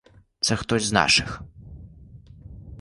[0.39, 1.41] Це хтось з наших.